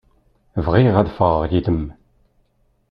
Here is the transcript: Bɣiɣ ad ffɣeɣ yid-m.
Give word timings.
Bɣiɣ 0.65 0.95
ad 0.97 1.11
ffɣeɣ 1.15 1.41
yid-m. 1.51 1.83